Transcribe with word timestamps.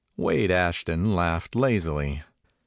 Wade 0.17 0.49
Ashton 0.49 1.13
laughed 1.15 1.55
lazily. 1.55 2.23